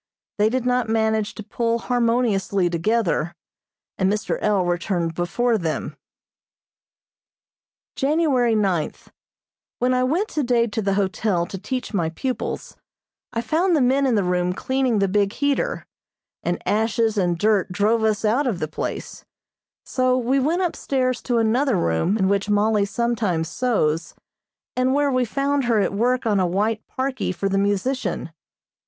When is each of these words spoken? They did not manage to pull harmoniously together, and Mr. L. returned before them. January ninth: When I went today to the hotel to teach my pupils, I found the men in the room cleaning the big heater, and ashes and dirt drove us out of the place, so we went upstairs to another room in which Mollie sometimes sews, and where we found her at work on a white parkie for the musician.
They 0.39 0.49
did 0.49 0.65
not 0.65 0.89
manage 0.89 1.35
to 1.35 1.43
pull 1.43 1.77
harmoniously 1.77 2.71
together, 2.71 3.35
and 3.99 4.11
Mr. 4.11 4.39
L. 4.41 4.65
returned 4.65 5.13
before 5.13 5.59
them. 5.59 5.95
January 7.95 8.55
ninth: 8.55 9.11
When 9.77 9.93
I 9.93 10.03
went 10.03 10.27
today 10.27 10.65
to 10.65 10.81
the 10.81 10.95
hotel 10.95 11.45
to 11.45 11.55
teach 11.59 11.93
my 11.93 12.09
pupils, 12.09 12.75
I 13.31 13.41
found 13.41 13.75
the 13.75 13.79
men 13.79 14.07
in 14.07 14.15
the 14.15 14.23
room 14.23 14.53
cleaning 14.53 14.97
the 14.97 15.07
big 15.07 15.33
heater, 15.33 15.85
and 16.41 16.59
ashes 16.67 17.15
and 17.15 17.37
dirt 17.37 17.71
drove 17.71 18.03
us 18.03 18.25
out 18.25 18.47
of 18.47 18.57
the 18.57 18.67
place, 18.67 19.23
so 19.85 20.17
we 20.17 20.39
went 20.39 20.63
upstairs 20.63 21.21
to 21.21 21.37
another 21.37 21.75
room 21.75 22.17
in 22.17 22.27
which 22.27 22.49
Mollie 22.49 22.85
sometimes 22.85 23.49
sews, 23.49 24.15
and 24.75 24.95
where 24.95 25.11
we 25.11 25.25
found 25.25 25.65
her 25.65 25.79
at 25.79 25.93
work 25.93 26.25
on 26.25 26.39
a 26.39 26.47
white 26.47 26.81
parkie 26.87 27.31
for 27.31 27.47
the 27.47 27.59
musician. 27.59 28.31